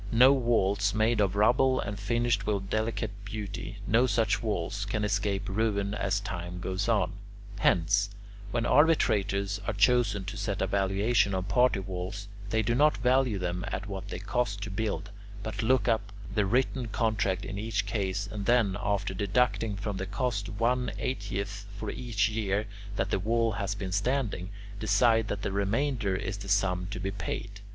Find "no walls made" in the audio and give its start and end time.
0.11-1.21